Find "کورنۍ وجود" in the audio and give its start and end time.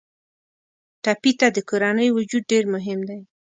1.69-2.43